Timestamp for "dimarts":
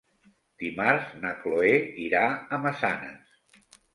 0.61-1.11